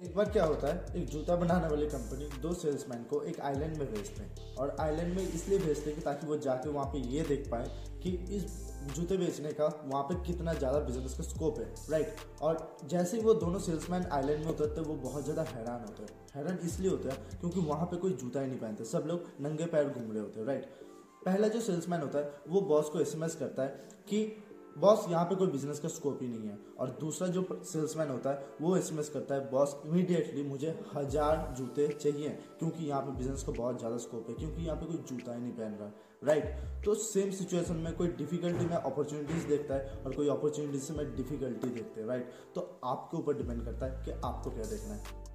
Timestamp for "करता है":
23.36-23.88, 29.08-29.50, 43.64-44.04